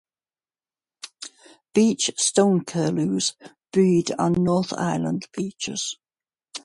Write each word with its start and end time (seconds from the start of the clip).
Beach 1.75 2.09
stone-curlews 2.17 3.35
breed 3.71 4.11
on 4.17 4.31
North 4.43 4.73
Island 4.73 5.27
beaches. 5.31 5.95